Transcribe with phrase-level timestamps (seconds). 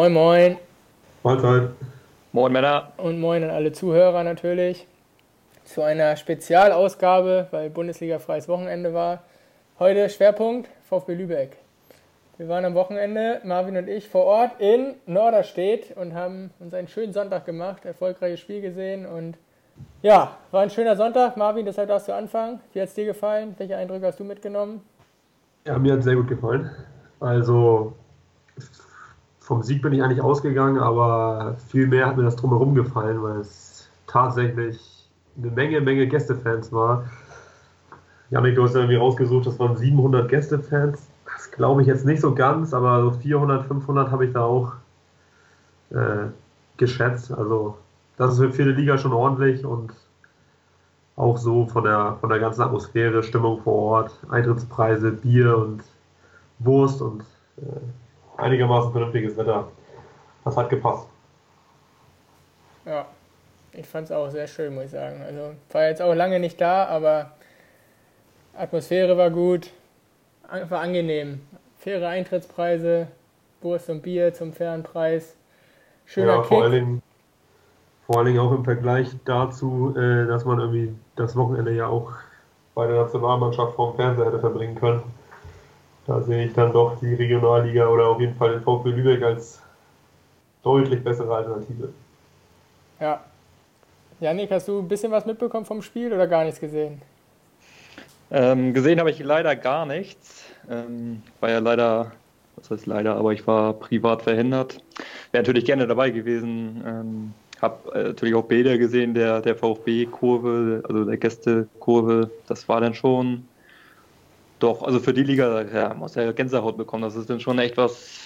[0.00, 0.56] Moin, moin.
[1.22, 1.72] Mahlzeit.
[2.32, 2.90] Moin, Männer.
[2.96, 4.86] Und moin an alle Zuhörer natürlich.
[5.64, 9.24] Zu einer Spezialausgabe, weil Bundesliga freies Wochenende war.
[9.78, 11.58] Heute Schwerpunkt VfB Lübeck.
[12.38, 16.88] Wir waren am Wochenende, Marvin und ich, vor Ort in Norderstedt und haben uns einen
[16.88, 19.36] schönen Sonntag gemacht, erfolgreiches Spiel gesehen und
[20.00, 21.36] ja, war ein schöner Sonntag.
[21.36, 22.60] Marvin, deshalb darfst du anfangen.
[22.72, 23.54] Wie hat es dir gefallen?
[23.58, 24.80] Welche Eindrücke hast du mitgenommen?
[25.66, 26.70] Ja, mir hat es sehr gut gefallen.
[27.20, 27.92] Also
[29.50, 33.38] vom Sieg bin ich eigentlich ausgegangen, aber viel mehr hat mir das drumherum gefallen, weil
[33.38, 34.78] es tatsächlich
[35.36, 37.06] eine Menge, Menge Gästefans war.
[38.30, 41.04] Janik, du hast ja irgendwie rausgesucht, das waren 700 Gästefans.
[41.24, 44.74] Das glaube ich jetzt nicht so ganz, aber so 400, 500 habe ich da auch
[45.90, 46.28] äh,
[46.76, 47.32] geschätzt.
[47.32, 47.76] Also
[48.18, 49.92] das ist für viele Liga schon ordentlich und
[51.16, 55.82] auch so von der, von der ganzen Atmosphäre, Stimmung vor Ort, Eintrittspreise, Bier und
[56.60, 57.22] Wurst und
[57.56, 57.80] äh,
[58.40, 59.68] einigermaßen vernünftiges Wetter.
[60.44, 61.06] Das hat gepasst.
[62.84, 63.06] Ja,
[63.72, 65.22] ich fand es auch sehr schön, muss ich sagen.
[65.22, 67.32] Also war jetzt auch lange nicht da, aber
[68.56, 69.70] Atmosphäre war gut,
[70.68, 71.40] war angenehm.
[71.78, 73.08] Faire Eintrittspreise,
[73.62, 75.36] Wurst und Bier zum fairen Preis.
[76.06, 76.48] Schöner ja, Kick.
[76.48, 77.02] vor allen, Dingen,
[78.06, 82.12] vor allen Dingen auch im Vergleich dazu, äh, dass man irgendwie das Wochenende ja auch
[82.74, 85.02] bei der Nationalmannschaft vorm Fernseher hätte verbringen können.
[86.10, 89.62] Da sehe ich dann doch die Regionalliga oder auf jeden Fall den VfB Lübeck als
[90.64, 91.90] deutlich bessere Alternative.
[92.98, 93.20] Ja.
[94.18, 97.00] Janik, hast du ein bisschen was mitbekommen vom Spiel oder gar nichts gesehen?
[98.32, 100.46] Ähm, gesehen habe ich leider gar nichts.
[100.68, 102.10] Ähm, war ja leider,
[102.56, 104.82] was heißt leider, aber ich war privat verhindert.
[105.30, 106.82] Wäre natürlich gerne dabei gewesen.
[106.84, 112.32] Ähm, habe äh, natürlich auch Bilder gesehen der, der VfB-Kurve, also der Gästekurve.
[112.48, 113.44] Das war dann schon
[114.60, 117.02] doch, also für die Liga, ja, muss ja Gänsehaut bekommen.
[117.02, 118.18] Das ist dann schon echt was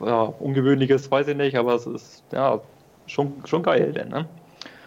[0.00, 2.60] ja, Ungewöhnliches, weiß ich nicht, aber es ist ja
[3.06, 4.26] schon, schon geil, denn, ne?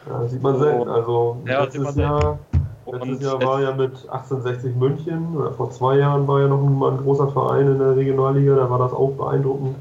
[0.06, 0.90] Ja, das sieht man selten.
[0.90, 1.96] Also Ja, letztes.
[1.96, 2.40] Jahr,
[2.86, 6.92] letztes Jahr war ja mit 1860 München, oder vor zwei Jahren war ja noch mal
[6.92, 9.76] ein großer Verein in der Regionalliga, da war das auch beeindruckend.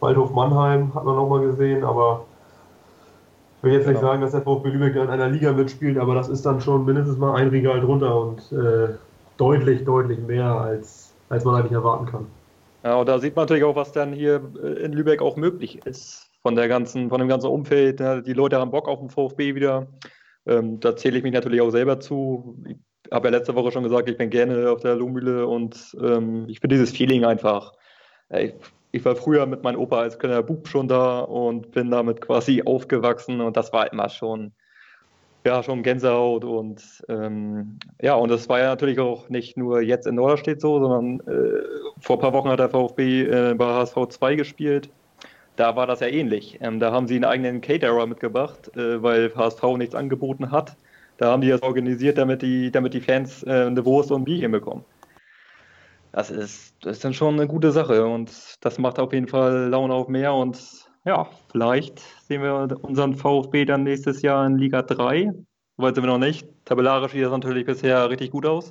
[0.00, 2.26] Waldhof Mannheim hat man noch mal gesehen, aber
[3.58, 4.08] ich will jetzt nicht Genau.
[4.08, 7.18] sagen, dass der VfB Lübeck in einer Liga mitspielt, aber das ist dann schon mindestens
[7.18, 8.94] mal ein Regal drunter und äh,
[9.40, 12.26] deutlich, deutlich mehr, als, als man eigentlich erwarten kann.
[12.84, 14.36] Ja, und da sieht man natürlich auch, was dann hier
[14.82, 16.30] in Lübeck auch möglich ist.
[16.42, 18.00] Von der ganzen, von dem ganzen Umfeld.
[18.00, 19.88] Die Leute haben Bock auf den VfB wieder.
[20.46, 22.56] Ähm, da zähle ich mich natürlich auch selber zu.
[22.66, 22.76] Ich
[23.12, 26.60] habe ja letzte Woche schon gesagt, ich bin gerne auf der Lohmühle und ähm, ich
[26.60, 27.72] finde dieses Feeling einfach.
[28.30, 28.54] Ich,
[28.92, 32.62] ich war früher mit meinem Opa als kleiner Bub schon da und bin damit quasi
[32.64, 34.52] aufgewachsen und das war immer schon,
[35.44, 40.06] ja, schon Gänsehaut und ähm, ja, und das war ja natürlich auch nicht nur jetzt
[40.06, 41.62] in Norderstedt so, sondern äh,
[42.00, 44.90] vor ein paar Wochen hat der VfB äh, bei HSV 2 gespielt.
[45.56, 46.58] Da war das ja ähnlich.
[46.60, 50.76] Ähm, da haben sie einen eigenen Caterer mitgebracht, äh, weil HSV nichts angeboten hat.
[51.16, 54.24] Da haben die das organisiert, damit die, damit die Fans äh, eine Wurst und ein
[54.24, 54.84] Bierchen bekommen.
[56.12, 58.30] Das ist, das ist dann schon eine gute Sache und
[58.60, 60.58] das macht auf jeden Fall Laune auf mehr und
[61.04, 65.32] ja, vielleicht sehen wir unseren VfB dann nächstes Jahr in Liga 3.
[65.76, 66.46] Soweit sind wir noch nicht.
[66.64, 68.70] Tabellarisch sieht das natürlich bisher richtig gut aus.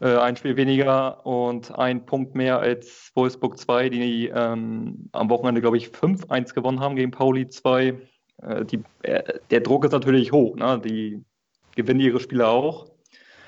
[0.00, 5.60] Äh, ein Spiel weniger und ein Punkt mehr als Wolfsburg 2, die ähm, am Wochenende,
[5.60, 7.98] glaube ich, 5-1 gewonnen haben gegen Pauli 2.
[8.42, 10.54] Äh, die, äh, der Druck ist natürlich hoch.
[10.54, 10.78] Ne?
[10.78, 11.24] Die
[11.74, 12.86] gewinnen ihre Spiele auch.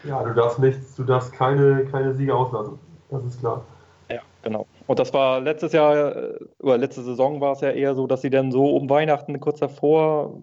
[0.02, 2.80] Ja, du darfst nichts, du darfst keine, keine Siege auslassen.
[3.08, 3.64] Das ist klar.
[4.10, 4.66] Ja, genau.
[4.86, 8.22] Und das war letztes Jahr, äh, oder letzte Saison war es ja eher so, dass
[8.22, 10.42] sie dann so um Weihnachten kurz davor,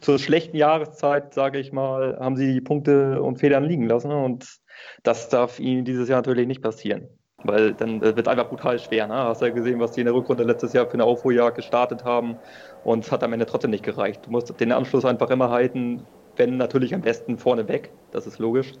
[0.00, 4.10] zur schlechten Jahreszeit, sage ich mal, haben sie die Punkte und Federn liegen lassen.
[4.10, 4.60] Und
[5.02, 7.08] das darf ihnen dieses Jahr natürlich nicht passieren.
[7.42, 9.06] Weil dann äh, wird einfach brutal schwer.
[9.06, 9.14] Ne?
[9.14, 12.36] Hast ja gesehen, was die in der Rückrunde letztes Jahr für eine Aufholjagd gestartet haben.
[12.84, 14.26] Und es hat am Ende trotzdem nicht gereicht.
[14.26, 16.02] Du musst den Anschluss einfach immer halten,
[16.36, 17.92] wenn natürlich am besten vorne weg.
[18.10, 18.72] Das ist logisch.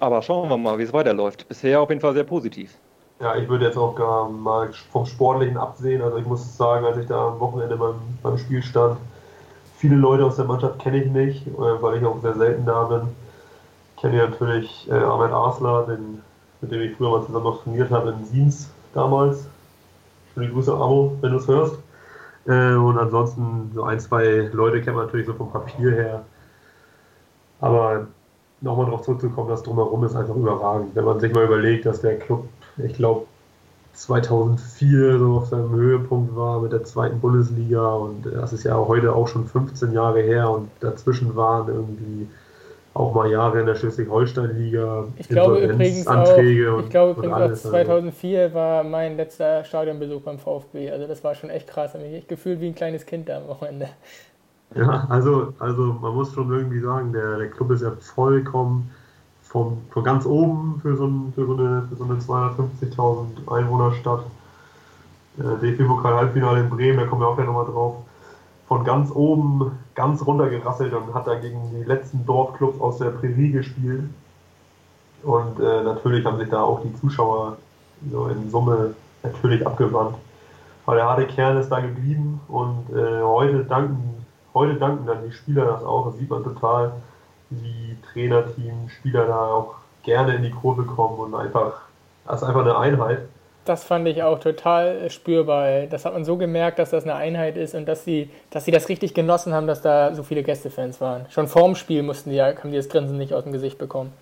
[0.00, 1.48] Aber schauen wir mal, wie es weiterläuft.
[1.48, 2.76] Bisher auf jeden Fall sehr positiv.
[3.20, 6.02] Ja, ich würde jetzt auch gar mal vom Sportlichen absehen.
[6.02, 8.98] Also ich muss sagen, als ich da am Wochenende beim, beim Spiel stand,
[9.78, 12.84] viele Leute aus der Mannschaft kenne ich nicht, äh, weil ich auch sehr selten da
[12.84, 13.08] bin.
[13.94, 16.22] Ich kenne natürlich äh, Ahmed Arslan, den,
[16.60, 19.48] mit dem ich früher mal zusammen noch trainiert habe in Siens damals.
[20.34, 21.78] Schöne Grüße, Amo, wenn du es hörst.
[22.46, 26.24] Äh, und ansonsten so ein, zwei Leute kennt man natürlich so vom Papier her.
[27.60, 28.08] Aber
[28.60, 30.94] nochmal darauf zurückzukommen, das drumherum ist einfach überragend.
[30.94, 32.44] Wenn man sich mal überlegt, dass der Club,
[32.78, 33.26] ich glaube,
[33.94, 39.14] 2004 so auf seinem Höhepunkt war mit der zweiten Bundesliga und das ist ja heute
[39.14, 42.28] auch schon 15 Jahre her und dazwischen waren irgendwie
[42.92, 45.04] auch mal Jahre in der Schleswig-Holstein-Liga.
[45.18, 48.54] Ich glaube übrigens auch, ich glaube übrigens auch 2004 also.
[48.54, 50.90] war mein letzter Stadionbesuch beim VfB.
[50.90, 51.94] Also das war schon echt krass.
[51.94, 53.88] Ich mich gefühlt wie ein kleines Kind da am Wochenende.
[54.74, 58.90] Ja, also, also man muss schon irgendwie sagen, der, der Club ist ja vollkommen
[59.42, 64.24] vom, von ganz oben für so, ein, für so eine, so eine 250.000 Einwohnerstadt.
[65.38, 67.96] Äh, DFB-Pokal-Halbfinale in Bremen, da kommen wir auch gleich nochmal drauf
[68.66, 73.10] von ganz oben ganz runter gerasselt und hat da gegen die letzten Dorfclubs aus der
[73.10, 74.04] Prärie gespielt.
[75.22, 77.56] Und äh, natürlich haben sich da auch die Zuschauer
[78.10, 80.16] so in Summe natürlich abgewandt.
[80.84, 84.15] Aber der harte Kern ist da geblieben und äh, heute, danken,
[84.56, 86.06] heute danken dann die Spieler das auch.
[86.06, 86.92] Das sieht man total,
[87.50, 91.82] wie Trainerteam, Spieler da auch gerne in die Kurve kommen und einfach,
[92.26, 93.22] das ist einfach eine Einheit
[93.66, 95.86] das fand ich auch total spürbar.
[95.90, 98.70] Das hat man so gemerkt, dass das eine Einheit ist und dass sie, dass sie
[98.70, 101.26] das richtig genossen haben, dass da so viele Gästefans waren.
[101.30, 104.12] Schon vorm Spiel mussten die ja, haben die das Grinsen nicht aus dem Gesicht bekommen.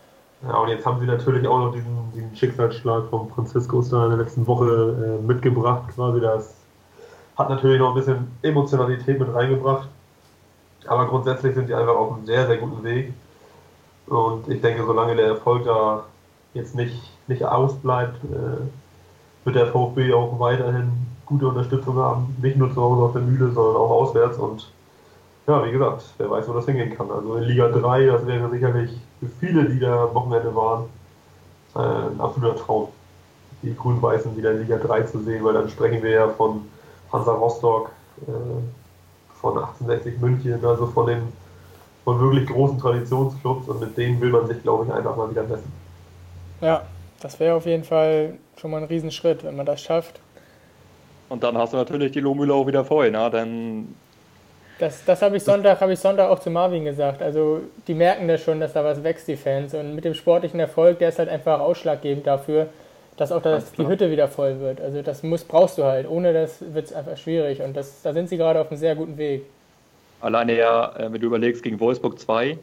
[0.42, 4.10] Ja, und jetzt haben sie natürlich auch noch diesen, diesen Schicksalsschlag von Franziskus da in
[4.10, 6.20] der letzten Woche äh, mitgebracht, quasi.
[6.20, 6.54] Das
[7.36, 9.88] hat natürlich noch ein bisschen Emotionalität mit reingebracht.
[10.88, 13.12] Aber grundsätzlich sind sie einfach auf einem sehr, sehr guten Weg.
[14.06, 16.04] Und ich denke, solange der Erfolg da
[16.52, 20.92] jetzt nicht, nicht ausbleibt, äh, wird der VfB auch weiterhin
[21.26, 22.36] gute Unterstützung haben.
[22.40, 24.38] Nicht nur zu Hause auf der Mühle, sondern auch auswärts.
[24.38, 24.70] Und
[25.46, 27.10] ja, wie gesagt, wer weiß, wo das hingehen kann.
[27.10, 28.90] Also in Liga 3, das wäre sicherlich
[29.20, 30.84] für viele, die da am Wochenende waren,
[31.74, 32.88] äh, ein absoluter Traum.
[33.62, 36.62] Die Grün-Weißen wieder in Liga 3 zu sehen, weil dann sprechen wir ja von
[37.12, 37.90] Hansa Rostock,
[38.26, 38.30] äh,
[39.44, 41.32] von 1860 München, also von den
[42.04, 45.42] von wirklich großen Traditionsclubs und mit denen will man sich, glaube ich, einfach mal wieder
[45.42, 45.72] messen.
[46.60, 46.82] Ja,
[47.20, 50.20] das wäre auf jeden Fall schon mal ein Riesenschritt, wenn man das schafft.
[51.28, 53.30] Und dann hast du natürlich die Lohmühle auch wieder voll, ne?
[53.30, 53.94] Dann
[54.78, 57.22] das, das habe ich Sonntag, habe ich Sonntag auch zu Marvin gesagt.
[57.22, 59.72] Also die merken das schon, dass da was wächst, die Fans.
[59.72, 62.68] Und mit dem sportlichen Erfolg, der ist halt einfach ausschlaggebend dafür,
[63.16, 64.80] dass auch das, die Hütte wieder voll wird.
[64.80, 66.08] Also das muss, brauchst du halt.
[66.08, 67.62] Ohne das wird es einfach schwierig.
[67.62, 69.44] Und das, da sind sie gerade auf einem sehr guten Weg.
[70.20, 72.58] Alleine ja, äh, wenn du überlegst, gegen Wolfsburg 2,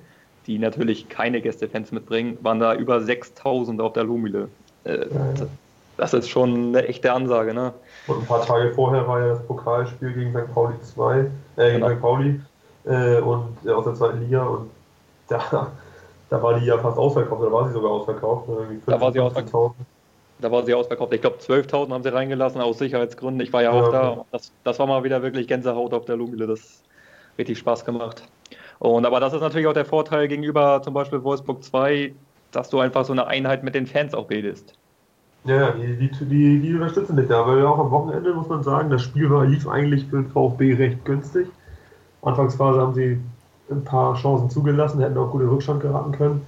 [0.47, 4.49] die natürlich keine Gästefans mitbringen, waren da über 6000 auf der Lumile.
[4.83, 5.05] Äh,
[5.97, 7.73] das ist schon eine echte Ansage, ne?
[8.07, 10.51] Und ein paar Tage vorher war ja das Pokalspiel gegen St.
[10.53, 11.25] Pauli 2, äh,
[11.57, 11.89] gegen genau.
[11.89, 12.01] St.
[12.01, 12.41] Pauli
[12.85, 14.71] äh, und äh, aus der zweiten Liga und
[15.27, 15.71] da,
[16.29, 18.47] da war die ja fast ausverkauft, oder war sie sogar ausverkauft?
[18.47, 19.75] 14, da war sie ausverkauft.
[20.41, 21.13] Da war sie ausverkauft.
[21.13, 23.41] Ich glaube, 12.000 haben sie reingelassen aus Sicherheitsgründen.
[23.41, 24.25] Ich war ja, ja auch da.
[24.31, 26.47] Das, das war mal wieder wirklich Gänsehaut auf der Lumile.
[26.47, 26.81] Das
[27.37, 28.23] richtig Spaß gemacht.
[28.79, 32.13] Und aber das ist natürlich auch der Vorteil gegenüber zum Beispiel Wolfsburg 2,
[32.51, 34.73] dass du einfach so eine Einheit mit den Fans auch bildest.
[35.43, 38.89] Ja, die, die, die, die unterstützen dich da, weil auch am Wochenende muss man sagen,
[38.91, 41.47] das Spiel war, lief eigentlich für den VfB recht günstig.
[42.21, 43.19] Anfangsphase haben sie
[43.71, 46.41] ein paar Chancen zugelassen, hätten auch gut in Rückstand geraten können,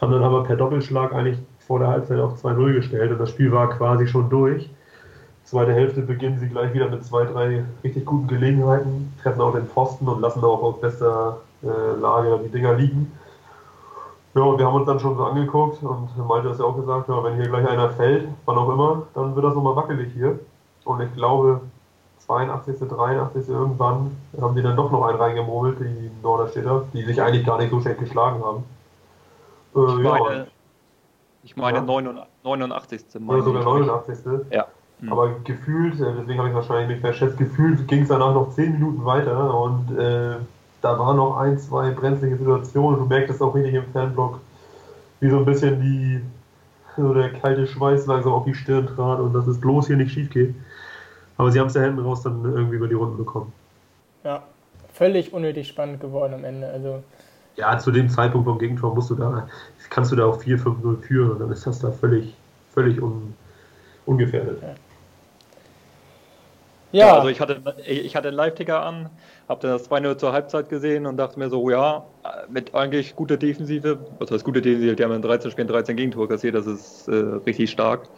[0.00, 3.50] haben dann aber per Doppelschlag eigentlich vor der Halbzeit auf 2-0 gestellt und das Spiel
[3.52, 4.70] war quasi schon durch.
[5.44, 9.66] Zweite Hälfte beginnen sie gleich wieder mit zwei, drei richtig guten Gelegenheiten, treffen auch den
[9.66, 13.12] Pfosten und lassen auch aus bester äh, Lage die Dinger liegen.
[14.34, 17.08] Ja, und wir haben uns dann schon so angeguckt und Malte hat ja auch gesagt,
[17.08, 20.38] ja, wenn hier gleich einer fällt, wann auch immer, dann wird das nochmal wackelig hier.
[20.84, 21.60] Und ich glaube,
[22.26, 23.48] 82., 83.
[23.48, 27.70] irgendwann haben die dann doch noch einen reingemurmelt, die Norderstädter, die sich eigentlich gar nicht
[27.70, 28.64] so schlecht geschlagen haben.
[29.74, 30.46] Äh, ja,
[31.46, 31.84] ich meine ja.
[31.84, 33.02] 89.
[33.20, 34.18] Meine ja, sogar 89.
[34.50, 34.66] Ja.
[35.00, 35.12] Mhm.
[35.12, 38.72] Aber gefühlt, äh, deswegen habe ich wahrscheinlich nicht verschätzt, gefühlt ging es danach noch 10
[38.72, 40.36] Minuten weiter und äh,
[40.82, 42.98] da waren noch ein, zwei brenzlige Situationen.
[42.98, 44.40] Du merkst es auch richtig im Fanblock,
[45.20, 46.20] wie so ein bisschen die,
[46.96, 50.12] so der kalte Schweiß langsam auf die Stirn trat und dass es bloß hier nicht
[50.12, 50.54] schief geht.
[51.36, 53.52] Aber sie haben es ja hinten raus dann irgendwie über die Runden bekommen.
[54.24, 54.42] Ja,
[54.92, 56.68] völlig unnötig spannend geworden am Ende.
[56.68, 57.04] Also
[57.56, 59.48] ja, zu dem Zeitpunkt vom Gegentor musst du da,
[59.90, 62.34] kannst du da auch 4-5-0 führen und dann ist das da völlig,
[62.72, 63.34] völlig un,
[64.04, 64.60] ungefährdet.
[64.62, 64.74] Ja.
[66.92, 67.16] Ja.
[67.16, 69.10] Also ich hatte, ich hatte einen Live-Ticker an,
[69.48, 72.04] habe dann das 2-0 zur Halbzeit gesehen und dachte mir so, ja,
[72.48, 76.28] mit eigentlich guter Defensive, was heißt gute Defensive, die haben in 13 Spielen 13 Gegentore
[76.28, 78.08] kassiert, das ist äh, richtig stark.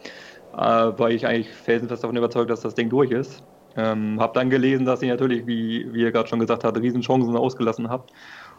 [0.53, 3.43] Äh, war ich eigentlich felsenfest davon überzeugt, dass das Ding durch ist.
[3.75, 7.35] Ähm, habe dann gelesen, dass ihr natürlich, wie, wie ihr gerade schon gesagt habt, Riesenchancen
[7.35, 8.11] ausgelassen habt.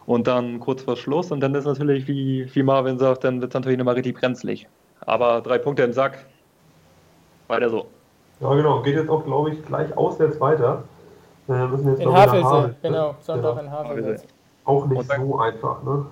[0.05, 3.51] Und dann kurz vor Schluss und dann ist natürlich, wie, wie Marvin sagt, dann wird
[3.51, 4.67] es natürlich nochmal richtig brenzlig.
[5.01, 6.25] Aber drei Punkte im Sack.
[7.47, 7.87] Weiter so.
[8.39, 8.81] Ja, genau.
[8.81, 10.83] Geht jetzt auch, glaube ich, gleich auswärts weiter.
[11.47, 13.15] Äh, müssen jetzt in Havelse, genau.
[13.21, 13.61] Sonntag genau.
[13.61, 14.23] in Havelse.
[14.65, 16.05] Auch nicht dann, so einfach, ne?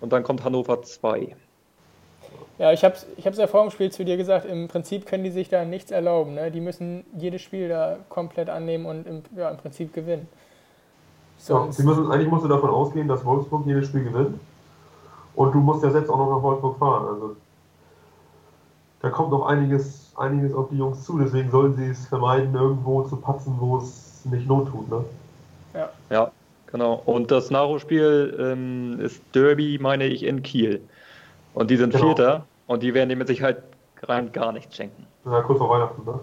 [0.00, 1.34] Und dann kommt Hannover 2.
[2.58, 5.24] Ja, ich habe es ich ja vor dem Spiel zu dir gesagt, im Prinzip können
[5.24, 6.34] die sich da nichts erlauben.
[6.34, 6.50] Ne?
[6.50, 10.26] Die müssen jedes Spiel da komplett annehmen und im, ja, im Prinzip gewinnen.
[11.48, 14.40] Ja, sie müssen, eigentlich musst du davon ausgehen, dass Wolfsburg jedes Spiel gewinnt.
[15.34, 17.06] Und du musst ja selbst auch noch nach Wolfsburg fahren.
[17.06, 17.36] Also
[19.02, 21.18] da kommt noch einiges, einiges auf die Jungs zu.
[21.18, 24.90] Deswegen sollen sie es vermeiden, irgendwo zu patzen, wo es nicht not tut.
[24.90, 25.04] Ne?
[25.74, 25.88] Ja.
[26.10, 26.30] ja,
[26.72, 27.02] genau.
[27.04, 30.80] Und das Nachholspiel ähm, ist Derby, meine ich, in Kiel.
[31.54, 32.06] Und die sind genau.
[32.06, 33.62] Vierter und die werden dem mit Sicherheit
[34.02, 35.06] rein gar nichts schenken.
[35.24, 36.18] Ja, kurz vor Weihnachten, ne?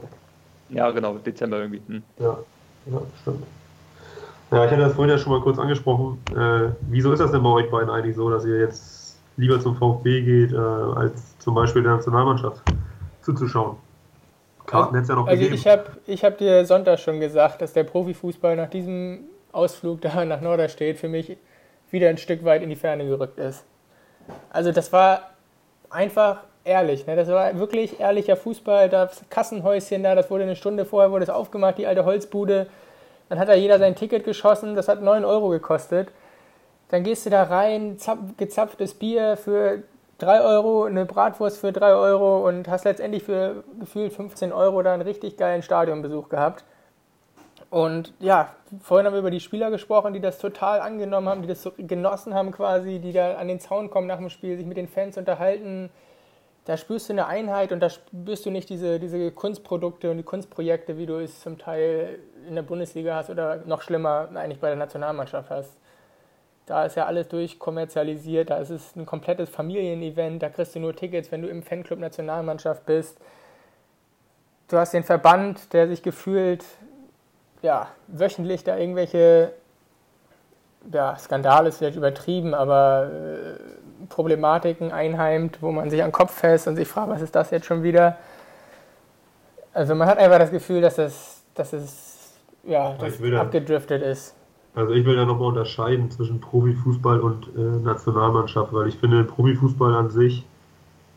[0.70, 1.82] Ja, genau, Dezember irgendwie.
[1.88, 2.04] Hm.
[2.20, 2.38] Ja,
[2.88, 3.44] ja, stimmt.
[4.54, 6.22] Ja, ich hatte das vorhin ja schon mal kurz angesprochen.
[6.32, 9.76] Äh, wieso ist das denn bei euch beiden eigentlich so, dass ihr jetzt lieber zum
[9.76, 12.62] VfB geht, äh, als zum Beispiel der Nationalmannschaft
[13.22, 13.78] zuzuschauen?
[14.68, 15.56] Karten hätte ja noch also gegeben.
[15.56, 20.24] Ich habe ich hab dir Sonntag schon gesagt, dass der Profifußball nach diesem Ausflug da
[20.26, 21.36] nach Norderstedt für mich
[21.90, 23.66] wieder ein Stück weit in die Ferne gerückt ist.
[24.52, 25.32] Also das war
[25.90, 27.08] einfach ehrlich.
[27.08, 27.16] Ne?
[27.16, 28.88] Das war wirklich ehrlicher Fußball.
[28.88, 32.68] Das Kassenhäuschen da, das wurde eine Stunde vorher wurde es aufgemacht, die alte Holzbude.
[33.34, 36.10] Dann hat da jeder sein Ticket geschossen, das hat 9 Euro gekostet.
[36.90, 37.98] Dann gehst du da rein,
[38.38, 39.82] gezapftes Bier für
[40.20, 44.94] 3 Euro, eine Bratwurst für 3 Euro und hast letztendlich für gefühlt 15 Euro da
[44.94, 46.64] einen richtig geilen Stadionbesuch gehabt.
[47.72, 48.50] Und ja,
[48.84, 51.72] vorhin haben wir über die Spieler gesprochen, die das total angenommen haben, die das so
[51.76, 54.88] genossen haben quasi, die da an den Zaun kommen nach dem Spiel, sich mit den
[54.88, 55.90] Fans unterhalten.
[56.66, 60.24] Da spürst du eine Einheit und da spürst du nicht diese, diese Kunstprodukte und die
[60.24, 64.68] Kunstprojekte, wie du es zum Teil in der Bundesliga hast oder noch schlimmer eigentlich bei
[64.68, 65.72] der Nationalmannschaft hast.
[66.66, 70.96] Da ist ja alles durchkommerzialisiert, da ist es ein komplettes Familienevent, da kriegst du nur
[70.96, 73.18] Tickets, wenn du im Fanclub Nationalmannschaft bist.
[74.70, 76.64] Du hast den Verband, der sich gefühlt
[77.62, 79.52] ja, wöchentlich da irgendwelche
[80.92, 86.34] ja, Skandale ist vielleicht übertrieben, aber äh, Problematiken einheimt, wo man sich an den Kopf
[86.34, 88.18] fest und sich fragt, was ist das jetzt schon wieder?
[89.74, 92.34] Also man hat einfach das Gefühl, dass es, dass es
[92.64, 94.36] ja, das abgedriftet ist.
[94.76, 99.94] Also ich will da nochmal unterscheiden zwischen Profifußball und äh, Nationalmannschaft, weil ich finde Profifußball
[99.94, 100.46] an sich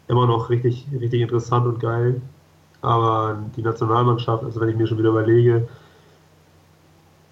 [0.08, 2.20] immer noch richtig, richtig interessant und geil.
[2.82, 5.68] Aber die Nationalmannschaft, also wenn ich mir schon wieder überlege,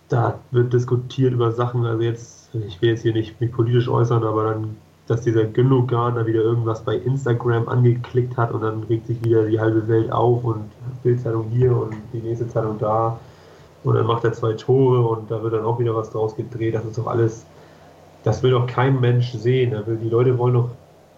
[0.09, 4.25] da wird diskutiert über Sachen, also jetzt, ich will jetzt hier nicht mich politisch äußern,
[4.25, 9.07] aber dann, dass dieser Gündogan da wieder irgendwas bei Instagram angeklickt hat und dann regt
[9.07, 10.71] sich wieder die halbe Welt auf und
[11.03, 13.19] Bildzeitung hier und die nächste Zeitung da
[13.83, 16.75] und dann macht er zwei Tore und da wird dann auch wieder was draus gedreht.
[16.75, 17.45] Das ist doch alles,
[18.23, 19.75] das will doch kein Mensch sehen.
[20.03, 20.71] die Leute wollen doch,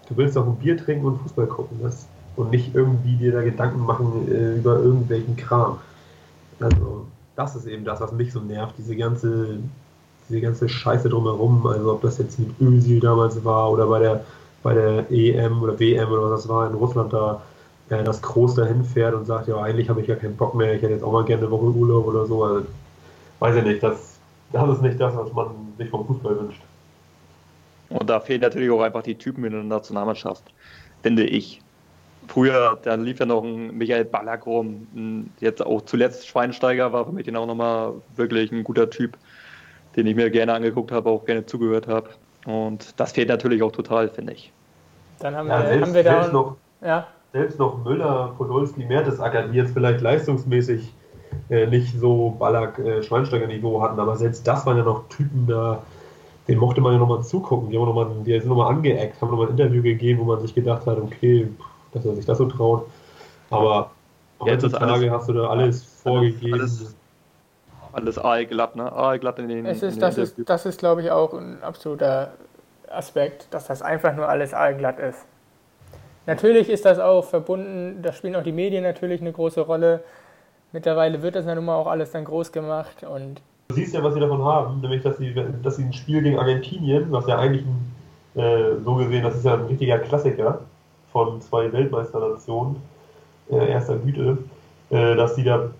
[0.08, 3.42] du willst doch ein Bier trinken und Fußball gucken das, und nicht irgendwie dir da
[3.42, 5.78] Gedanken machen äh, über irgendwelchen Kram.
[6.60, 9.58] Also, das ist eben das, was mich so nervt, diese ganze,
[10.28, 11.66] diese ganze Scheiße drumherum.
[11.66, 14.24] Also, ob das jetzt mit Özil damals war oder bei der,
[14.62, 17.42] bei der EM oder WM oder was das war in Russland da
[17.90, 20.74] ja, das Groß dahin fährt und sagt, ja, eigentlich habe ich ja keinen Bock mehr,
[20.74, 22.42] ich hätte jetzt auch mal gerne eine Woche Urlaub oder so.
[22.42, 22.66] Also,
[23.38, 24.18] weiß ich nicht, das,
[24.52, 26.60] das ist nicht das, was man sich vom Fußball wünscht.
[27.88, 30.42] Und da fehlen natürlich auch einfach die Typen in der Nationalmannschaft,
[31.02, 31.62] finde ich.
[32.28, 37.12] Früher, da lief ja noch ein Michael Ballack rum, jetzt auch zuletzt Schweinsteiger war für
[37.12, 39.16] mich den auch nochmal wirklich ein guter Typ,
[39.96, 42.10] den ich mir gerne angeguckt habe, auch gerne zugehört habe.
[42.46, 44.52] Und das fehlt natürlich auch total, finde ich.
[45.18, 49.48] Dann haben, ja, wir, selbst, haben wir da noch, ja selbst noch Müller, Podolski, Mertesacker,
[49.48, 50.92] die jetzt vielleicht leistungsmäßig
[51.50, 55.82] äh, nicht so Ballack, äh, Schweinsteiger-Niveau hatten, aber selbst das waren ja noch Typen da,
[56.48, 57.70] den mochte man ja nochmal zugucken.
[57.70, 60.40] Die, haben noch mal, die sind nochmal angeeckt, haben nochmal ein Interview gegeben, wo man
[60.40, 61.48] sich gedacht hat, okay,
[61.92, 62.86] dass er sich das so traut.
[63.50, 63.90] Aber
[64.40, 66.54] heutzutage hast du da alles vorgegeben.
[66.54, 66.96] Alles,
[67.96, 68.92] alles aalglatt, ne?
[68.92, 69.66] Aalglatt in den.
[69.66, 72.32] Es ist, in das, ist, das ist, glaube ich, auch ein absoluter
[72.88, 75.24] Aspekt, dass das einfach nur alles aalglatt ist.
[76.26, 80.02] Natürlich ist das auch verbunden, da spielen auch die Medien natürlich eine große Rolle.
[80.72, 84.02] Mittlerweile wird das ja nun mal auch alles dann groß gemacht und Du siehst ja,
[84.02, 87.38] was sie davon haben, nämlich dass sie, dass sie ein Spiel gegen Argentinien, was ja
[87.38, 90.60] eigentlich ein, äh, so gesehen, das ist ja ein richtiger Klassiker
[91.12, 92.76] von zwei Weltmeisternationen
[93.50, 94.38] äh, erster Güte,
[94.90, 95.70] äh, dass sie da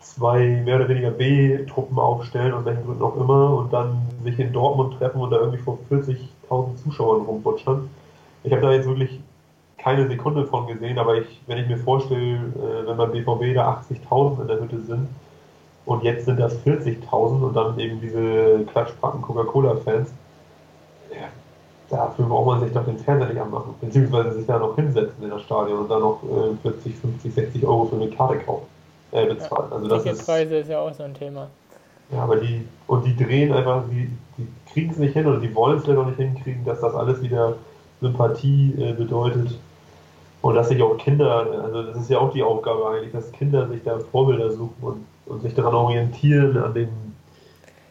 [0.00, 4.52] zwei mehr oder weniger B-Truppen aufstellen, und welchen Gründen auch immer, und dann sich in
[4.52, 7.88] Dortmund treffen und da irgendwie vor 40.000 Zuschauern rumbutschern.
[8.42, 9.20] Ich habe da jetzt wirklich
[9.78, 13.82] keine Sekunde von gesehen, aber ich, wenn ich mir vorstelle, äh, wenn beim BVB da
[13.88, 15.08] 80.000 in der Hütte sind
[15.86, 20.12] und jetzt sind das 40.000 und dann eben diese Klatschpacken Coca-Cola-Fans,
[21.10, 21.28] ja,
[21.88, 25.30] dafür braucht man sich doch den Fernseher nicht anmachen, beziehungsweise sich da noch hinsetzen in
[25.30, 28.66] das Stadion und dann noch äh, 40, 50, 60 Euro für eine Karte kaufen,
[29.12, 29.72] äh, bezahlen.
[29.72, 31.48] Also das ist, Preise ist ja auch so ein Thema.
[32.12, 35.54] Ja, aber die, und die drehen einfach, die, die kriegen es nicht hin oder die
[35.54, 37.56] wollen es leider nicht hinkriegen, dass das alles wieder
[38.00, 39.58] Sympathie äh, bedeutet
[40.42, 43.68] und dass sich auch Kinder, also das ist ja auch die Aufgabe eigentlich, dass Kinder
[43.68, 46.88] sich da Vorbilder suchen und, und sich daran orientieren, an den,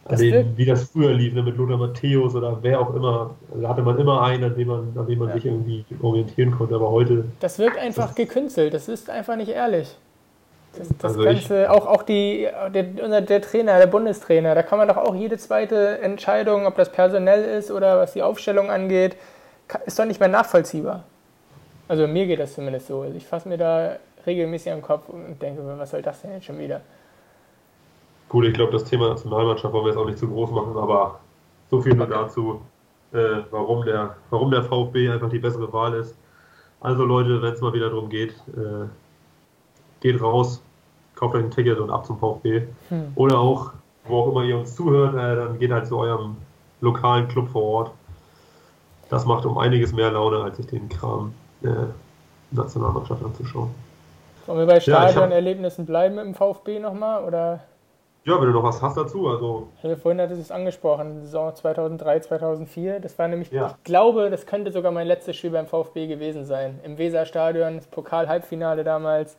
[0.08, 3.30] das den, wie das früher lief, ne, mit Lothar Matthäus oder wer auch immer.
[3.54, 5.34] Da hatte man immer einen, an dem man, an dem man ja.
[5.34, 6.74] sich irgendwie orientieren konnte.
[6.74, 7.24] Aber heute.
[7.38, 8.74] Das wirkt einfach das gekünstelt.
[8.74, 9.96] Das ist einfach nicht ehrlich.
[10.76, 14.78] Das, das also Ganze, ich, auch, auch die, der, der Trainer, der Bundestrainer, da kann
[14.78, 19.16] man doch auch jede zweite Entscheidung, ob das personell ist oder was die Aufstellung angeht,
[19.86, 21.04] ist doch nicht mehr nachvollziehbar.
[21.88, 23.00] Also mir geht das zumindest so.
[23.00, 23.96] Also ich fasse mir da
[24.26, 26.80] regelmäßig am Kopf und denke, was soll das denn jetzt schon wieder?
[28.28, 31.18] Gut, ich glaube, das Thema Nationalmannschaft wollen wir jetzt auch nicht zu groß machen, aber
[31.68, 32.60] so viel nur dazu,
[33.12, 36.16] äh, warum, der, warum der VfB einfach die bessere Wahl ist.
[36.80, 38.86] Also Leute, wenn es mal wieder darum geht, äh,
[40.00, 40.62] geht raus,
[41.14, 42.66] kauft euch ein Ticket und ab zum VfB.
[42.88, 43.12] Hm.
[43.14, 43.72] Oder auch,
[44.04, 46.36] wo auch immer ihr uns zuhört, äh, dann geht halt zu eurem
[46.80, 47.90] lokalen Club vor Ort.
[49.08, 51.68] Das macht um einiges mehr Laune, als sich den Kram äh,
[52.52, 53.70] Nationalmannschaft anzuschauen.
[54.46, 57.24] Sollen wir bei Stadionerlebnissen ja, bleiben mit dem VfB nochmal?
[57.24, 57.60] Oder?
[58.24, 59.28] Ja, wenn du noch was hast dazu.
[59.28, 59.68] Also.
[59.82, 63.00] Ja, vorhin hattest du es angesprochen, Saison 2003, 2004.
[63.00, 63.68] Das war nämlich, ja.
[63.76, 66.80] ich glaube, das könnte sogar mein letztes Spiel beim VfB gewesen sein.
[66.82, 69.36] Im Weserstadion, das Pokal-Halbfinale damals.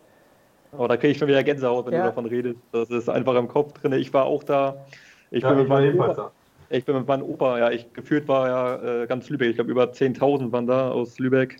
[0.71, 1.99] Aber da kriege ich schon wieder Gänsehaut, wenn ja.
[1.99, 2.59] du davon redest.
[2.71, 3.93] Das ist einfach im Kopf drin.
[3.93, 4.85] Ich war auch da.
[5.29, 6.31] Ich, ja, bin, mit meinem Opa,
[6.69, 9.49] ich bin mit meinem Opa, ja, ich gefühlt war ja äh, ganz Lübeck.
[9.49, 11.57] Ich glaube, über 10.000 waren da aus Lübeck.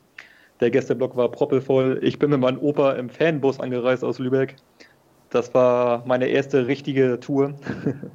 [0.60, 2.00] Der Gästeblock war proppelvoll.
[2.02, 4.56] Ich bin mit meinem Opa im Fanbus angereist aus Lübeck.
[5.30, 7.54] Das war meine erste richtige Tour.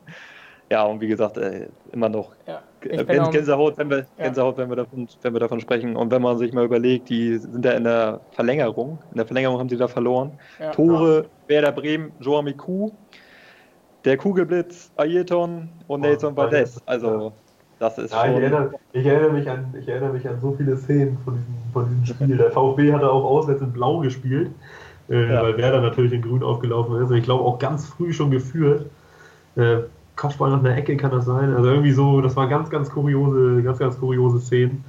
[0.70, 4.24] ja, und wie gesagt, äh, immer noch ja, Gänsehaut, wenn wir, ja.
[4.24, 5.96] Gänsehaut wenn, wir davon, wenn wir davon sprechen.
[5.96, 8.98] Und wenn man sich mal überlegt, die sind ja in der Verlängerung.
[9.12, 10.32] In der Verlängerung haben sie da verloren.
[10.58, 10.70] Ja.
[10.70, 12.90] Tore, Werder Bremen, Joao Miku,
[14.04, 16.80] der Kugelblitz, Ayrton und oh, Nelson Valdez.
[16.86, 17.32] Also,
[17.78, 18.36] das ist ja, schon...
[18.36, 21.54] Ich erinnere, ich, erinnere mich an, ich erinnere mich an so viele Szenen von diesem,
[21.72, 22.36] von diesem Spiel.
[22.36, 24.50] Der VfB hatte auch auswärts in Blau gespielt
[25.08, 25.42] äh, ja.
[25.42, 27.10] weil Werder natürlich in Grün aufgelaufen ist.
[27.10, 28.86] Und ich glaube auch ganz früh schon geführt.
[29.56, 29.78] Äh,
[30.16, 31.54] Kopfball nach einer Ecke kann das sein.
[31.54, 34.84] Also irgendwie so, das war ganz, ganz kuriose, ganz, ganz kuriose Szenen.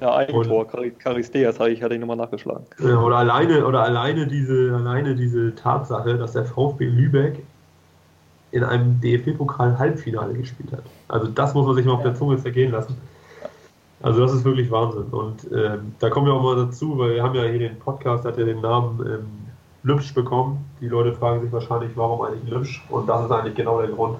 [0.00, 0.66] Ja, Eigentor,
[0.98, 2.66] Charisteas hatte ich, hatte ich nochmal nachgeschlagen.
[2.80, 7.42] Ja, oder alleine, oder alleine diese, alleine diese Tatsache, dass der VfB Lübeck
[8.50, 10.82] in einem DFB-Pokal-Halbfinale gespielt hat.
[11.08, 12.96] Also das muss man sich mal auf der Zunge zergehen lassen.
[14.02, 15.04] Also das ist wirklich Wahnsinn.
[15.04, 18.24] Und äh, da kommen wir auch mal dazu, weil wir haben ja hier den Podcast,
[18.24, 19.26] hat ja den Namen ähm,
[19.82, 20.64] Lübsch bekommen.
[20.80, 22.84] Die Leute fragen sich wahrscheinlich, warum eigentlich Lübsch?
[22.90, 24.18] Und das ist eigentlich genau der Grund.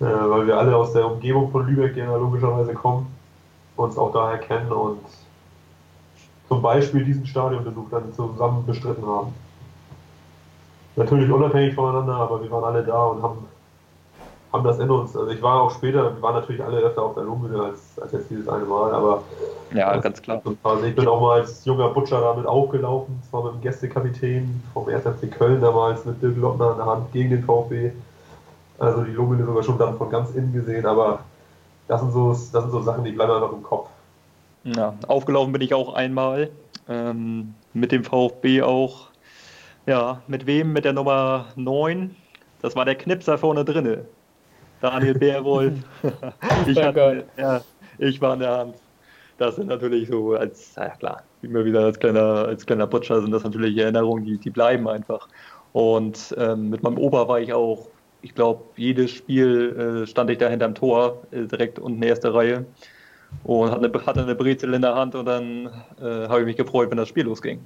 [0.00, 3.06] Äh, weil wir alle aus der Umgebung von Lübeck ja logischerweise kommen,
[3.76, 5.00] uns auch daher kennen und
[6.48, 9.34] zum Beispiel diesen Stadionbesuch dann zusammen bestritten haben.
[10.96, 13.46] Natürlich unabhängig voneinander, aber wir waren alle da und haben
[14.56, 15.16] haben das in uns.
[15.16, 18.12] Also ich war auch später, wir waren natürlich alle öfter auf der Lungbühne als, als
[18.12, 19.22] jetzt dieses eine Mal, aber
[19.74, 20.40] ja, ganz klar.
[20.62, 24.88] Also ich bin auch mal als junger Butcher damit aufgelaufen, zwar mit dem Gästekapitän vom
[24.88, 25.02] 1.
[25.02, 27.92] FC Köln damals mit Dirk Lottner an der Hand gegen den VfB.
[28.78, 31.20] Also die Lungbühne sogar schon dann von ganz innen gesehen, aber
[31.88, 33.88] das sind so, das sind so Sachen, die bleiben einfach im Kopf.
[34.64, 36.50] Ja, aufgelaufen bin ich auch einmal.
[36.88, 39.08] Ähm, mit dem VfB auch.
[39.86, 40.72] Ja, mit wem?
[40.72, 42.14] Mit der Nummer 9.
[42.62, 44.04] Das war der Knipser vorne drinne.
[44.80, 45.74] Daniel Bärwolf.
[46.66, 47.60] ich, hatte, ja,
[47.98, 48.74] ich war in der Hand.
[49.38, 53.30] Das sind natürlich so, als, ja klar, immer wieder als kleiner, als kleiner Butcher sind
[53.30, 55.28] das natürlich Erinnerungen, die, die bleiben einfach.
[55.72, 57.86] Und ähm, mit meinem Opa war ich auch,
[58.26, 62.10] ich glaube, jedes Spiel äh, stand ich da hinterm Tor, äh, direkt unten in der
[62.10, 62.64] ersten Reihe.
[63.44, 65.66] Und hatte eine, hatte eine Brezel in der Hand und dann
[66.00, 67.60] äh, habe ich mich gefreut, wenn das Spiel losging.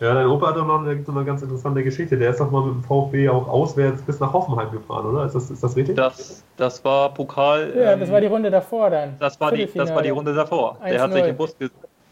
[0.00, 2.16] Ja, dein Opa hat doch noch eine, so eine ganz interessante Geschichte.
[2.16, 5.26] Der ist doch mal mit dem VfB auch auswärts bis nach Hoffenheim gefahren, oder?
[5.26, 5.96] Ist das, ist das richtig?
[5.96, 7.72] Das, das war Pokal.
[7.76, 9.16] Ja, ähm, das war die Runde davor dann.
[9.20, 10.78] Das war, die, das war die Runde davor.
[10.84, 11.54] Der hat, sich im Bus,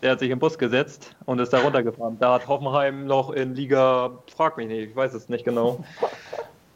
[0.02, 2.18] der hat sich im Bus gesetzt und ist da runtergefahren.
[2.20, 5.82] Da hat Hoffenheim noch in Liga, frag mich nicht, ich weiß es nicht genau.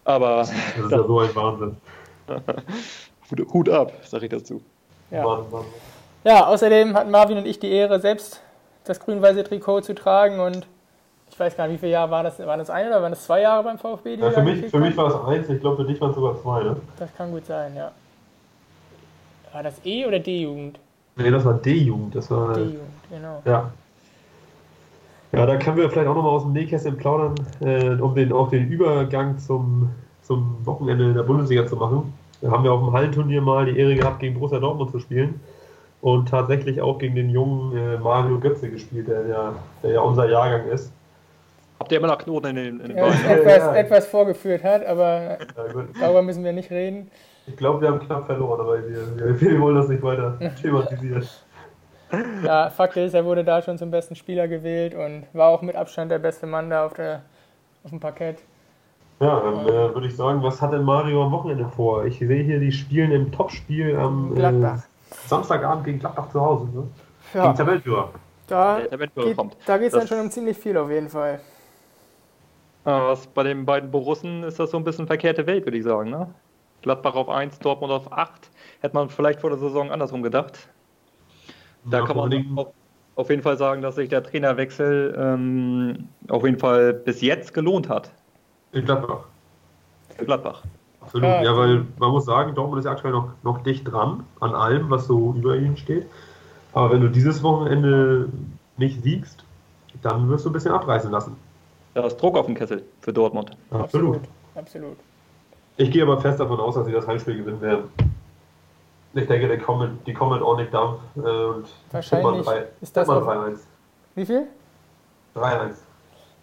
[0.07, 0.37] Aber.
[0.37, 1.77] Das ist ja so ein Wahnsinn.
[3.53, 4.63] Hut ab, sag ich dazu.
[5.11, 5.45] Ja.
[6.25, 8.41] ja, außerdem hatten Marvin und ich die Ehre, selbst
[8.85, 10.67] das grün-weiße Trikot zu tragen und
[11.31, 12.39] ich weiß gar nicht, wie viele Jahre waren das?
[12.39, 14.15] Waren das ein oder waren das zwei Jahre beim VfB?
[14.15, 16.41] Ja, für, mich, für mich war es eins, ich glaube für dich waren es sogar
[16.41, 16.77] zwei, ne?
[16.99, 17.93] Das kann gut sein, ja.
[19.53, 20.79] War das E oder D-Jugend?
[21.17, 22.15] Nee, das war D-Jugend.
[22.15, 22.55] Das war.
[22.55, 23.43] D-Jugend, genau.
[23.45, 23.71] Ja.
[25.33, 28.49] Ja, da können wir vielleicht auch nochmal aus dem Nähkästchen plaudern, äh, um den, auch
[28.49, 29.91] den Übergang zum,
[30.23, 32.13] zum Wochenende in der Bundesliga zu machen.
[32.41, 35.41] Da haben wir auf dem Hallenturnier mal die Ehre gehabt, gegen Borussia Dortmund zu spielen
[36.01, 40.29] und tatsächlich auch gegen den jungen äh, Mario Götze gespielt, der, der, der ja unser
[40.29, 40.93] Jahrgang ist.
[41.79, 43.25] Habt ihr immer noch Knoten in den, in den ja, Beinen?
[43.25, 43.77] Etwas, ja.
[43.77, 45.39] etwas vorgeführt hat, aber
[46.01, 47.11] darüber müssen wir nicht reden.
[47.47, 51.27] Ich glaube, wir haben knapp verloren, aber wir, wir, wollen das nicht weiter thematisieren.
[52.45, 55.75] Ja, Fakt ist, er wurde da schon zum besten Spieler gewählt und war auch mit
[55.75, 57.23] Abstand der beste Mann da auf, der,
[57.83, 58.39] auf dem Parkett.
[59.19, 62.05] Ja, dann äh, würde ich sagen, was hat denn Mario am Wochenende vor?
[62.05, 64.77] Ich sehe hier, die spielen im Topspiel am äh,
[65.27, 66.67] Samstagabend gegen Gladbach zu Hause.
[66.67, 66.87] Ne?
[67.35, 67.43] Ja.
[67.45, 68.11] Gegen Tabellenführer.
[68.47, 68.93] Da geht
[69.67, 71.41] da es dann schon um ziemlich viel auf jeden Fall.
[72.85, 76.11] Was bei den beiden Borussen ist das so ein bisschen verkehrte Welt, würde ich sagen.
[76.11, 76.33] Ne?
[76.83, 78.49] Gladbach auf 1, Dortmund auf 8.
[78.81, 80.69] Hätte man vielleicht vor der Saison andersrum gedacht.
[81.91, 82.69] Da kann man auf,
[83.15, 87.89] auf, jeden Fall sagen, dass sich der Trainerwechsel ähm, auf jeden Fall bis jetzt gelohnt
[87.89, 88.11] hat.
[88.73, 89.25] In Gladbach.
[90.19, 90.63] In Gladbach.
[91.01, 91.29] Absolut.
[91.29, 94.55] Ja, ja, weil man muss sagen, Dortmund ist ja aktuell noch, noch dicht dran an
[94.55, 96.07] allem, was so über ihnen steht.
[96.73, 98.29] Aber wenn du dieses Wochenende
[98.77, 99.45] nicht siegst,
[100.03, 101.37] dann wirst du ein bisschen abreißen lassen.
[101.95, 103.57] Da ist Druck auf dem Kessel für Dortmund.
[103.71, 104.21] Absolut.
[104.55, 104.97] Absolut.
[105.77, 107.85] Ich gehe aber fest davon aus, dass sie das Heimspiel gewinnen werden.
[109.17, 111.01] Ich denke, die kommen, die kommen ordentlich Dampf.
[111.17, 113.61] Äh, und Wahrscheinlich drei, ist das auch, 3-1.
[114.15, 114.47] Wie viel?
[115.35, 115.71] 3-1.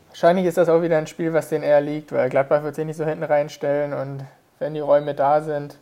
[0.07, 2.86] Wahrscheinlich ist das auch wieder ein Spiel, was denen eher liegt, weil Gladbach wird sich
[2.86, 4.25] nicht so hinten reinstellen und
[4.57, 5.77] wenn die Räume da sind,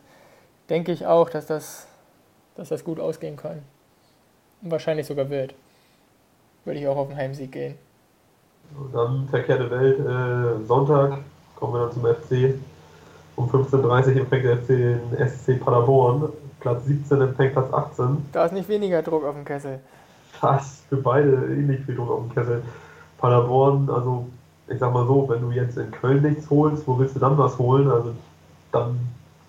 [0.68, 1.86] denke ich auch, dass das,
[2.56, 3.62] dass das gut ausgehen kann.
[4.60, 5.54] Und wahrscheinlich sogar wird.
[6.64, 7.78] Würde ich auch auf den Heimsieg gehen.
[8.78, 11.18] Und dann verkehrte Welt, äh, Sonntag
[11.56, 12.54] kommen wir dann zum FC.
[13.34, 16.30] Um 15.30 Uhr empfängt der FC den SC Paderborn.
[16.62, 18.24] Platz 17 empfängt Platz 18.
[18.32, 19.80] Da ist nicht weniger Druck auf dem Kessel.
[20.32, 22.62] Fast für beide ähnlich viel Druck auf dem Kessel.
[23.18, 24.26] Paderborn, also
[24.68, 27.36] ich sag mal so, wenn du jetzt in Köln nichts holst, wo willst du dann
[27.36, 27.90] was holen?
[27.90, 28.12] Also
[28.70, 28.98] dann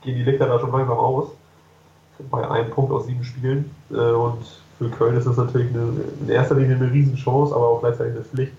[0.01, 1.29] gehen die Lichter da schon langsam aus.
[2.29, 3.71] Bei einem Punkt aus sieben Spielen.
[3.91, 4.43] Äh, und
[4.77, 8.23] für Köln ist das natürlich eine, in erster Linie eine Riesenchance, aber auch gleichzeitig eine
[8.23, 8.53] Pflicht,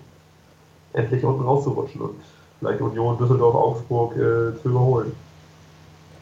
[0.93, 2.15] endlich unten rauszurutschen und
[2.59, 5.11] vielleicht Union, Düsseldorf, Augsburg äh, zu überholen.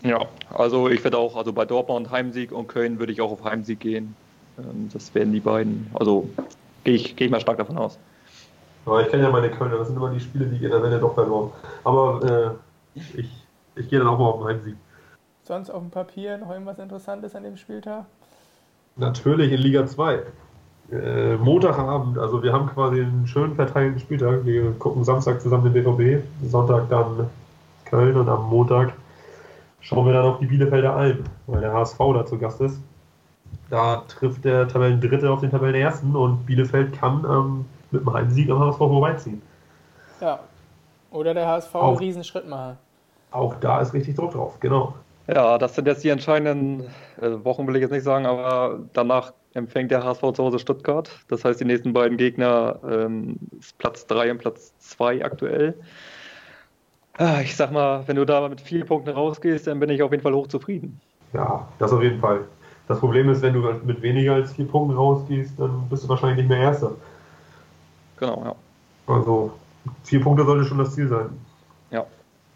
[0.02, 0.20] Ja,
[0.54, 3.80] also ich werde auch, also bei Dortmund Heimsieg und Köln würde ich auch auf Heimsieg
[3.80, 4.16] gehen.
[4.58, 6.30] Ähm, das werden die beiden, also
[6.84, 7.98] gehe ich, geh ich mal stark davon aus.
[8.86, 11.00] Aber ich kenne ja meine Kölner, das sind immer die Spiele, die in der Welle
[11.00, 11.52] doch verloren.
[11.84, 12.58] Aber
[12.96, 13.30] äh, ich,
[13.76, 14.76] ich gehe dann auch mal auf den Heimsieg.
[15.44, 18.06] Sonst auf dem Papier noch irgendwas Interessantes an dem Spieltag?
[18.96, 20.22] Natürlich in Liga 2.
[20.92, 24.46] Äh, Montagabend, also wir haben quasi einen schönen verteilten Spieltag.
[24.46, 27.30] Wir gucken Samstag zusammen den BVB, Sonntag dann
[27.86, 28.94] Köln und am Montag
[29.84, 32.82] schauen wir dann auf die Bielefelder Alben, weil der HSV da zu Gast ist.
[33.70, 38.60] Da trifft der Tabellendritte auf den Tabellenersten und Bielefeld kann ähm, mit einem Heimsieg am
[38.60, 39.42] HSV vorbeiziehen.
[40.22, 40.40] Ja.
[41.12, 42.78] Oder der HSV auch, einen Riesenschritt machen.
[43.32, 44.96] Auch da ist richtig Druck drauf, genau.
[45.28, 46.86] Ja, das sind jetzt die entscheidenden
[47.22, 51.10] äh, Wochen, will ich jetzt nicht sagen, aber danach empfängt der HSV zu Hause Stuttgart.
[51.28, 55.76] Das heißt, die nächsten beiden Gegner ähm, ist Platz 3 und Platz 2 aktuell.
[57.18, 60.12] Ah, ich sag mal, wenn du da mit vier Punkten rausgehst, dann bin ich auf
[60.12, 61.00] jeden Fall hochzufrieden.
[61.34, 62.46] Ja, das auf jeden Fall.
[62.88, 66.38] Das Problem ist, wenn du mit weniger als vier Punkten rausgehst, dann bist du wahrscheinlich
[66.38, 66.92] nicht mehr Erster.
[68.18, 68.56] Genau, ja.
[69.08, 69.52] Also
[70.04, 71.30] vier Punkte sollte schon das Ziel sein.
[71.92, 72.06] Ja.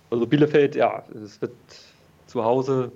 [0.09, 1.53] Also Bielefeld, ja, es wird
[2.25, 2.91] zu Hause.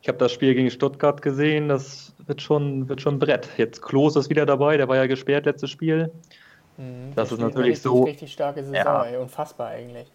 [0.00, 3.48] Ich habe das Spiel gegen Stuttgart gesehen, das wird schon, wird schon ein Brett.
[3.56, 6.10] Jetzt Klos ist wieder dabei, der war ja gesperrt letztes Spiel.
[6.76, 8.04] Mhm, das, das ist natürlich richtig, so.
[8.04, 9.04] Richtig starke Saison, ja.
[9.04, 10.10] ey, unfassbar eigentlich.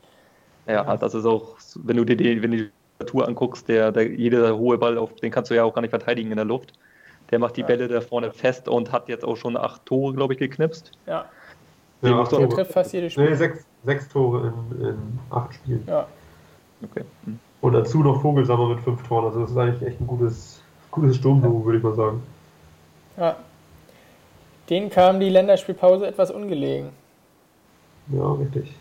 [0.69, 3.91] Ja, ja, das ist auch, wenn du dir die, wenn du die Tour anguckst, der,
[3.91, 6.45] der, jeder hohe Ball, auf, den kannst du ja auch gar nicht verteidigen in der
[6.45, 6.73] Luft.
[7.31, 7.67] Der macht die ja.
[7.67, 10.91] Bälle da vorne fest und hat jetzt auch schon acht Tore, glaube ich, geknipst.
[11.07, 11.25] Ja.
[12.03, 13.29] ja der trifft fast jedes Spiel.
[13.29, 15.83] Nee, sechs, sechs Tore in, in acht Spielen.
[15.87, 16.07] Ja.
[16.83, 17.03] Okay.
[17.25, 17.39] Hm.
[17.61, 19.25] Und dazu noch Vogelsammer mit fünf Toren.
[19.25, 22.21] Also das ist eigentlich echt ein gutes, gutes Sturmduo, würde ich mal sagen.
[23.17, 23.35] Ja.
[24.69, 26.89] Den kam die Länderspielpause etwas ungelegen.
[28.11, 28.75] Ja, richtig.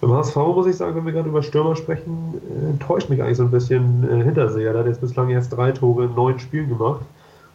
[0.00, 3.36] Beim HSV muss ich sagen, wenn wir gerade über Stürmer sprechen, äh, enttäuscht mich eigentlich
[3.36, 4.72] so ein bisschen äh, Hinterseher.
[4.72, 7.02] Der hat jetzt bislang erst drei Tore in neun Spielen gemacht,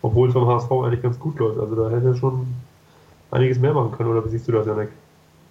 [0.02, 1.60] obwohl es beim HSV eigentlich ganz gut läuft.
[1.60, 2.46] Also da hätte er schon
[3.32, 4.90] einiges mehr machen können, oder wie siehst du das, Janek?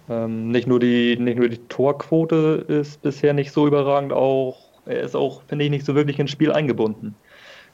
[0.07, 4.55] Ähm, nicht, nur die, nicht nur die Torquote ist bisher nicht so überragend, auch
[4.85, 7.15] er ist auch, finde ich, nicht so wirklich ins Spiel eingebunden.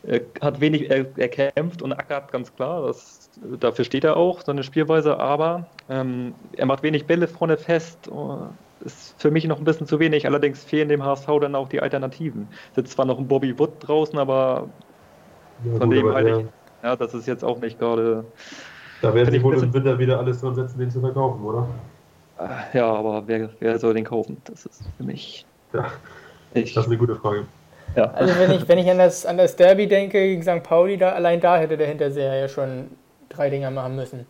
[0.04, 3.30] Er hat wenig, er, er kämpft und ackert ganz klar, das,
[3.60, 8.10] dafür steht er auch, seine Spielweise, aber ähm, er macht wenig Bälle vorne fest.
[8.10, 8.48] Oh,
[8.82, 11.82] ist für mich noch ein bisschen zu wenig, allerdings fehlen dem HSV dann auch die
[11.82, 12.48] Alternativen.
[12.76, 14.68] Sitzt zwar noch ein Bobby Wood draußen, aber
[15.64, 16.46] ja, von gut, dem halte ich,
[16.84, 18.26] ja, das ist jetzt auch nicht gerade.
[19.02, 21.68] Da werden sie wohl im Winter wieder alles dran setzen, den zu verkaufen, oder?
[22.74, 24.38] Ja, aber wer, wer soll den kaufen?
[24.46, 25.46] Das ist für mich.
[25.74, 25.86] Ja,
[26.54, 27.46] ich, das ist eine gute Frage.
[27.96, 28.06] Ja.
[28.12, 30.64] Also wenn ich, wenn ich an, das, an das Derby denke gegen St.
[30.64, 32.90] Pauli, da, allein da hätte der Hinterseher ja schon
[33.30, 34.26] drei Dinger machen müssen.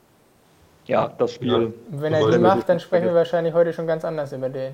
[0.91, 1.49] Ja, das Spiel.
[1.49, 4.73] Ja, wenn er die macht, dann sprechen wir wahrscheinlich heute schon ganz anders über den.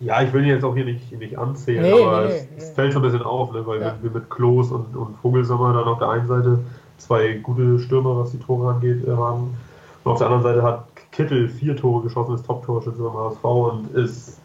[0.00, 2.56] Ja, ich will ihn jetzt auch hier nicht, nicht anzählen, nee, aber nee, es, nee.
[2.58, 3.94] es, fällt so ein bisschen auf, ne, weil ja.
[4.02, 6.58] wir mit Klos und, und Vogelsommer dann auf der einen Seite
[6.98, 9.56] zwei gute Stürmer, was die Tore angeht, äh, haben.
[10.04, 13.94] Und auf der anderen Seite hat Kittel vier Tore geschossen, ist Top-Torschütze beim HSV und
[13.94, 14.40] ist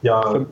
[0.00, 0.44] ja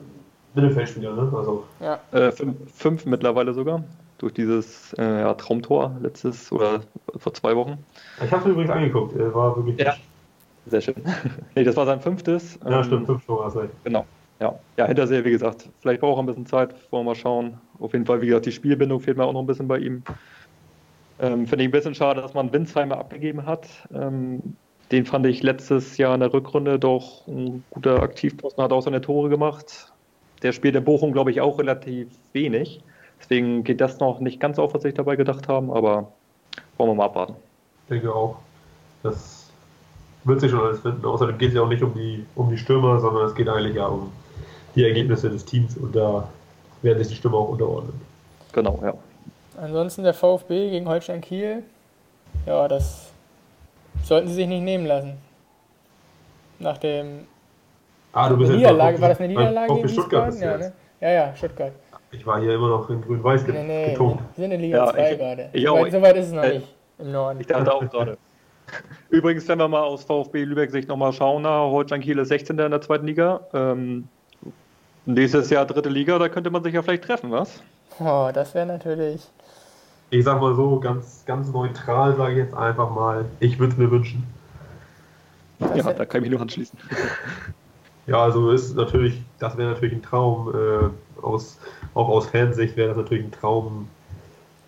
[0.53, 1.33] Mittelfeldspieler, ne?
[1.35, 3.83] Also, Ja, Äh, fünf, fünf mittlerweile sogar.
[4.21, 6.81] Durch dieses äh, ja, Traumtor letztes oder
[7.17, 7.79] vor zwei Wochen.
[8.23, 9.15] ich habe es übrigens angeguckt.
[9.17, 9.79] Er war wirklich.
[9.79, 9.95] Ja.
[10.67, 10.95] Sehr schön.
[11.55, 12.59] nee, das war sein fünftes.
[12.63, 13.73] Ja, Ähm, stimmt, fünf Tore hast recht.
[13.83, 14.05] Genau.
[14.39, 14.53] Ja.
[14.77, 17.59] ja, Hinterseher, wie gesagt, vielleicht braucht er ein bisschen Zeit, wollen wir mal schauen.
[17.79, 20.03] Auf jeden Fall, wie gesagt, die Spielbindung fehlt mir auch noch ein bisschen bei ihm.
[21.19, 23.67] Ähm, Finde ich ein bisschen schade, dass man Winsheimer abgegeben hat.
[23.93, 24.55] Ähm,
[24.91, 29.01] den fand ich letztes Jahr in der Rückrunde doch ein guter Aktivposten, hat auch seine
[29.01, 29.91] Tore gemacht.
[30.43, 32.81] Der spielt in Bochum, glaube ich, auch relativ wenig.
[33.21, 36.11] Deswegen geht das noch nicht ganz auf, was ich dabei gedacht haben, aber
[36.77, 37.35] wollen wir mal abwarten.
[37.85, 38.37] Ich denke auch.
[39.03, 39.49] Das
[40.23, 41.05] wird sich schon alles finden.
[41.05, 43.75] Außerdem geht es ja auch nicht um die, um die Stürmer, sondern es geht eigentlich
[43.75, 44.11] ja um
[44.75, 46.27] die Ergebnisse des Teams und da
[46.81, 47.99] werden sich die Stürmer auch unterordnen.
[48.53, 48.93] Genau, ja.
[49.61, 51.63] ansonsten der VfB gegen Holstein Kiel.
[52.45, 53.11] Ja, das
[54.03, 55.17] sollten sie sich nicht nehmen lassen.
[56.59, 57.27] Nach dem
[58.13, 60.31] Ah, du bist Niederlage, war das eine Niederlage gegen Stuttgart Wiesbaden?
[60.31, 60.73] bist du Ja, ne?
[60.99, 61.71] ja, ja, Stuttgart.
[62.11, 64.19] Ich war hier immer noch in Grün-Weiß get Nee, nee, getont.
[64.35, 65.49] wir sind in Liga Ja, 2 ich- gerade.
[65.53, 65.81] ich So auch.
[65.81, 66.67] weit, so weit ist es noch Äh, nicht
[66.99, 67.39] im Norden.
[67.39, 68.17] Ich dachte auch gerade.
[69.09, 72.57] Übrigens, wenn wir mal aus VfB Lübeck-Sicht nochmal schauen, na, Holstein Kiel ist 16.
[72.59, 73.41] in der zweiten Liga.
[73.53, 74.07] Ähm,
[75.05, 77.61] nächstes Jahr dritte Liga, da könnte man sich ja vielleicht treffen, was?
[77.99, 79.27] Oh, das wäre natürlich.
[80.09, 83.77] Ich sag mal so, ganz, ganz neutral sage ich jetzt einfach mal, ich würde es
[83.79, 84.23] mir wünschen.
[85.59, 86.77] Das ja, da kann ich mich nur anschließen.
[88.07, 91.59] Ja, also ist natürlich, das wäre natürlich ein Traum, äh, aus,
[91.93, 93.87] auch aus Fansicht wäre das natürlich ein Traum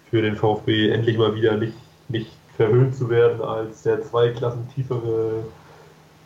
[0.09, 1.73] für den VfB, endlich mal wieder nicht,
[2.07, 5.43] nicht verhöhnt zu werden als der zwei Klassen tiefere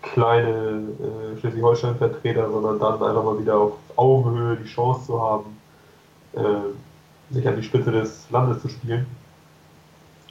[0.01, 5.57] kleine äh, Schleswig-Holstein-Vertreter, sondern dann einfach mal wieder auf Augenhöhe die Chance zu haben,
[6.33, 9.05] äh, sich an die Spitze des Landes zu spielen.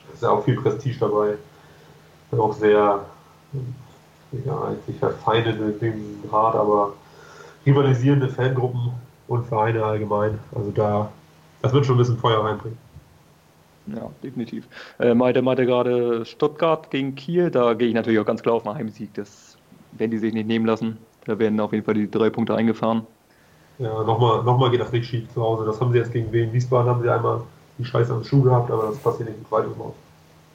[0.07, 1.35] Da ist ja auch viel Prestige dabei.
[2.33, 3.05] Auch sehr
[4.44, 6.94] ja, eigentlich verfeindete den Rat, aber
[7.64, 8.92] rivalisierende Fangruppen
[9.28, 10.38] und Vereine allgemein.
[10.54, 11.10] Also da,
[11.62, 12.78] das wird schon ein bisschen Feuer reinbringen.
[13.86, 14.66] Ja, definitiv.
[14.98, 18.66] Äh, meinte, meinte gerade Stuttgart gegen Kiel, da gehe ich natürlich auch ganz klar auf
[18.66, 19.14] einen Heimsieg.
[19.14, 19.56] Das
[19.92, 20.98] werden die sich nicht nehmen lassen.
[21.24, 23.06] Da werden auf jeden Fall die drei Punkte eingefahren.
[23.78, 25.66] Ja, nochmal noch mal geht das nicht schief zu Hause.
[25.66, 27.42] Das haben sie jetzt gegen Wien Wiesbaden, haben sie einmal
[27.78, 29.92] die Scheiße am Schuh gehabt, aber das passiert nicht zweites Mal.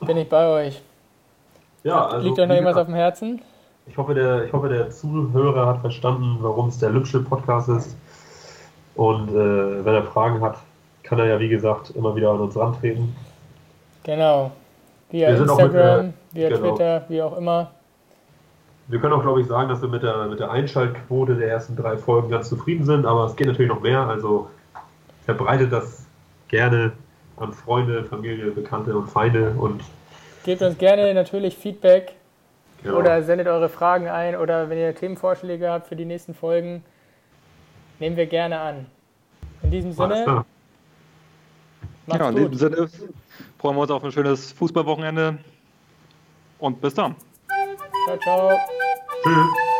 [0.05, 0.81] Bin ich bei euch.
[1.83, 3.41] Ja, also, Liegt euch noch irgendwas auf dem Herzen?
[3.87, 7.95] ich, hoffe, der, ich hoffe, der Zuhörer hat verstanden, warum es der Lübsche Podcast ist.
[8.95, 10.57] Und äh, wenn er Fragen hat,
[11.03, 13.15] kann er ja, wie gesagt, immer wieder an uns rantreten.
[14.03, 14.51] Genau.
[15.09, 16.69] Via Wir auch mit, Instagram, äh, via genau.
[16.69, 17.71] Twitter, wie auch immer.
[18.87, 21.75] Wir können auch, glaube ich, sagen, dass wir mit der, mit der Einschaltquote der ersten
[21.75, 24.01] drei Folgen ganz zufrieden sind, aber es geht natürlich noch mehr.
[24.01, 24.49] Also
[25.25, 26.05] verbreitet das
[26.49, 26.91] gerne
[27.37, 29.81] an Freunde, Familie, Bekannte und Feinde und
[30.43, 32.13] Gebt uns gerne natürlich Feedback
[32.83, 32.97] genau.
[32.97, 36.83] oder sendet eure Fragen ein oder wenn ihr Themenvorschläge habt für die nächsten Folgen,
[38.01, 38.85] nehmen wir gerne an.
[39.61, 40.43] In diesem Sinne,
[42.07, 42.89] ja, in diesem Sinne
[43.59, 45.37] freuen wir uns auf ein schönes Fußballwochenende
[46.59, 47.15] und bis dann.
[48.07, 48.59] Ciao, ciao.
[49.23, 49.70] Tschüss.